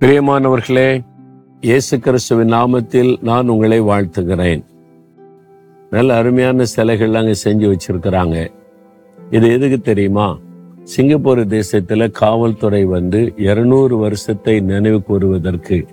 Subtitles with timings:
[0.00, 1.04] பிரியமானவர்களே
[1.60, 4.64] இயேசு கிறிஸ்துவின் நாமத்தில் நான் உங்களை வாழ்த்துகிறேன்.
[5.90, 8.48] நல்ல அருமையான சிலைகள் அங்கே செஞ்சு வச்சிருக்கிறாங்க.
[9.30, 10.38] இது எதுக்கு தெரியுமா?
[10.82, 15.86] சிங்கப்பூர் தேசத்தில் காவல்துறை வந்து இருநூறு வருஷத்தை நினைவு கூறுவதற்கு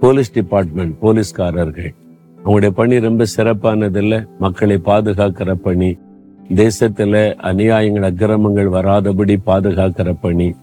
[0.00, 1.94] போலீஸ் டிபார்ட்மெண்ட் போலீஸ்காரர்கள்.
[2.44, 5.96] அவங்களுடைய பணி ரொம்ப சிறப்பானதில்ல மக்களை பாதுகாக்கிற பணி.
[6.54, 10.54] தேசத்தில் அநியாயங்கள் அக்கிரமங்கள் வராதபடி பாதுகாக்கிற பணி.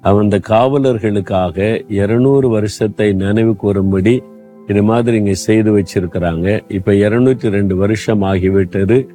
[0.00, 4.22] அந்த காவலர்களுக்காக இருநூறு வருஷத்தை நினைவு கூறும்படி
[4.66, 6.64] இது மாதிரி இங்க செய்து வச்சிருக்கிறாங்க.
[6.68, 9.06] இப்ப இருநூற்றி ரெண்டு வருஷம் ஆகிவிட்டது.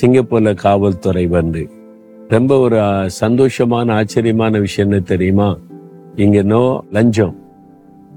[0.00, 1.70] சிங்கப்பூர்ல காவல்துறை வந்து.
[2.28, 2.76] ரொம்ப ஒரு
[3.20, 5.58] சந்தோஷமான ஆச்சரியமான விஷயம் என்ன தெரியுமா?
[6.14, 7.36] இங்க நோ லஞ்சம்.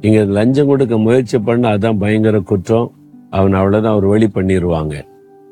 [0.01, 2.91] இங்க லஞ்சம் கொடுக்க முயற்சி பண்ண அதான் பயங்கர குற்றம்.
[3.29, 5.05] அவன் அவ்வளவுதான் அவர் வழி பண்ணிடுவாங்க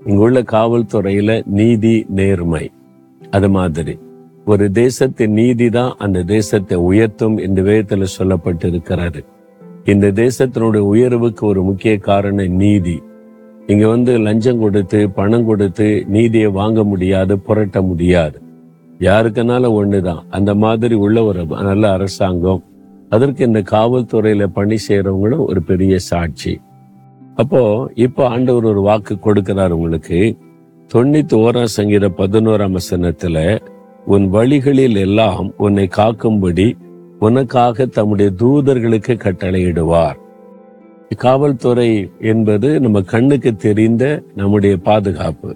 [0.05, 2.71] இங்கே உள்ள காவல்துறையில நீதி நேர்மை.
[3.29, 3.97] அது மாதிரி.
[4.49, 9.21] ஒரு தேசத்தின் நீதி தான் அந்த தேசத்தை உயர்த்தும் இந்த வேதத்துல சொல்லப்பட்டிருக்கிறது.
[9.85, 12.95] இந்த தேசத்தினுடைய உயர்வுக்கு ஒரு முக்கிய காரணம் நீதி.
[13.67, 18.37] இங்க வந்து லஞ்சம் கொடுத்து பணம் கொடுத்து நீதியை வாங்க முடியாது புரட்ட முடியாது.
[18.99, 20.23] யாருக்குனாலும் ஒண்ணுதான்.
[20.29, 22.63] அந்த மாதிரி உள்ள ஒரு நல்ல அரசாங்கம்.
[23.09, 26.53] அதற்கு இந்த காவல்துறையில பணி செய்யறவங்களும் ஒரு பெரிய சாட்சி.
[27.35, 27.61] அப்போ
[27.95, 30.21] இப்போ ஆண்டவர் ஒரு வாக்கு கொடுக்கிறார் உங்களுக்கு.
[30.93, 33.37] தொண்ணூத்தி ஓராம் சங்கீத பதினோராம் வசனத்துல
[34.09, 36.73] உன் வழிகளில் எல்லாம் உன்னை காக்கும்படி
[37.19, 40.15] உனக்காக தம்முடைய தூதர்களுக்கு கட்டளையிடுவார்.
[41.17, 45.55] காவல்துறை என்பது நம்ம கண்ணுக்கு தெரிந்த நம்முடைய பாதுகாப்பு.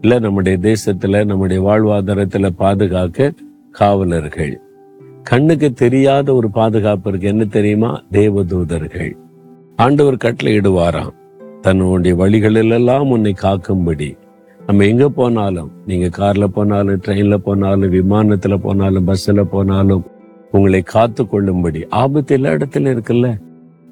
[0.00, 3.32] இல்ல நம்முடைய தேசத்துல நம்முடைய வாழ்வாதாரத்துல பாதுகாக்க
[3.70, 4.60] காவலர்கள்.
[5.22, 7.28] கண்ணுக்கு தெரியாத ஒரு பாதுகாப்பு இருக்கு.
[7.28, 8.02] என்ன தெரியுமா?
[8.12, 9.12] தேவதூதர்கள்.
[9.76, 11.14] ஆண்டவர் கட்டளையிடுவாராம்.
[11.60, 14.18] தன்னுடைய வழிகளிலெல்லாம் உன்னை காக்கும்படி.
[14.68, 20.04] நம்ம எங்க போனாலும் நீங்க கார்ல போனாலும் ட்ரெயின்ல போனாலும் விமானத்துல போனாலும் பஸ்ஸில் போனாலும்
[20.52, 23.38] உங்களை காத்து கொள்ளும்படி ஆபத்து எல்லா இடத்துல இருக்குல்ல?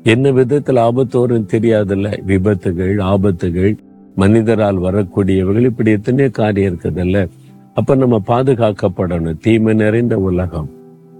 [0.02, 2.22] என்ன விதத்தில் ஆபத்து வரும் தெரியாதுல்ல?
[2.26, 3.76] விபத்துகள் ஆபத்துகள்
[4.16, 7.28] மனிதரால் வரக்கூடியவர்கள் இப்படி எத்தனையோ காரியம் இருக்குதுல்ல?
[7.74, 9.38] அப்ப நம்ம பாதுகாக்கப்படணும்.
[9.40, 10.70] தீமை நிறைந்த உலகம்.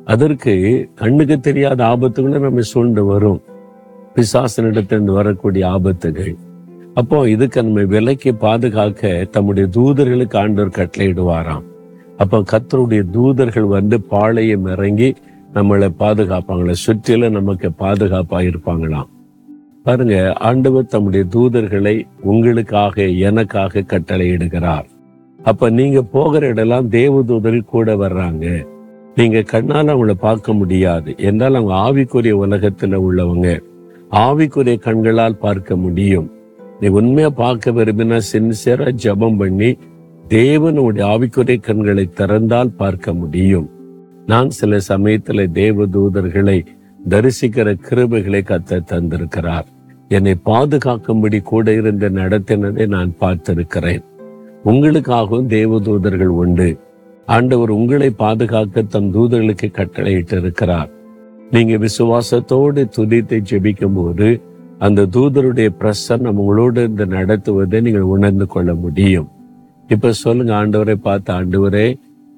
[0.04, 3.40] அதற்கு கண்ணுக்கு தெரியாத ஆபத்துகளும் நம்ம சூழ்ந்து வரும்.
[4.14, 6.36] பிசாசனிடத்திலிருந்து வரக்கூடிய ஆபத்துகள்.
[6.96, 11.64] அப்போ இதுக்கு நம்ம விலைக்கு பாதுகாக்க தம்முடைய தூதர்களுக்கு ஆண்டவர் கட்டளையிடுவாராம்.
[12.16, 15.14] அப்போ கத்தருடைய தூதர்கள் வந்து பாளையம் இறங்கி
[15.54, 19.08] நம்மளை பாதுகாப்பாங்களே சுற்றிலும் நமக்கு பாதுகாப்பா இருப்பாங்களாம்.
[19.82, 24.86] பாருங்க ஆண்டவர் தம்முடைய தூதர்களை உங்களுக்காக எனக்காக கட்டளையிடுகிறார்.
[25.44, 28.66] அப்ப நீங்க போகிற இடம்லாம் தேவ தூதர்கள் கூட வர்றாங்க.
[29.14, 31.14] நீங்க கண்ணால் அவங்கள பார்க்க முடியாது.
[31.18, 33.60] என்றால் அவங்க ஆவிக்குரிய உலகத்துல உள்ளவங்க.
[34.10, 36.30] ஆவிக்குரிய கண்களால் பார்க்க முடியும்.
[36.80, 39.78] நீ உண்மையா பார்க்க விரும்பினா சின்சியரா ஜபம் பண்ணி
[40.28, 43.70] தேவனுடைய ஆவிக்குறை கண்களை திறந்தால் பார்க்க முடியும்.
[44.26, 46.58] நான் சில சமயத்துல தேவ தூதர்களை
[47.08, 49.66] தரிசிக்கிற கிருபைகளை கத்த தந்திருக்கிறார்.
[50.08, 54.02] என்னை பாதுகாக்கும்படி கூட இருந்து நடத்தினதை நான் பார்த்திருக்கிறேன்.
[54.64, 56.68] உங்களுக்காகவும் தேவ தூதர்கள் உண்டு.
[57.26, 60.90] ஆண்டவர் உங்களை பாதுகாக்க தம் தூதர்களுக்கு கட்டளையிட்டு இருக்கிறார்
[61.50, 64.28] நீங்க விசுவாசத்தோடு துதித்தை ஜெபிக்கும் போது
[64.78, 69.28] அந்த தூதருடைய பிரசன்னம் உங்களோடு இருந்து நடத்துவதை நீங்கள் உணர்ந்து கொள்ள முடியும்.
[69.88, 71.86] இப்ப சொல்லுங்க ஆண்டவரை பார்த்து ஆண்டவரே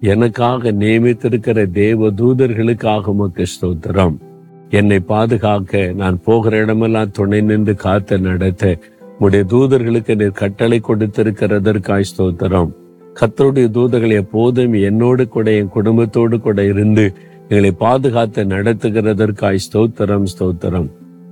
[0.00, 4.16] எனக்காக நியமித்திருக்கிற தேவ தூதர்களுக்காக உமக்கு ஸ்தோத்திரம்.
[4.70, 8.76] என்னை பாதுகாக்க நான் போகிற இடமெல்லாம் துணை நின்று காத்து நடத்த
[9.18, 12.70] உடைய தூதர்களுக்கு நீர் கட்டளை கொடுத்திருக்கிறதற்காய் ஸ்தோத்திரம்.
[13.20, 17.06] கத்தருடைய தூதர்கள் எப்போதும் என்னோடு கூட என் குடும்பத்தோடு கூட இருந்து
[17.48, 20.88] எங்களை பாதுகாத்து நடத்துகிறதற்காய் ஸ்தோத்திரம் ஸ்தோத்திரம்.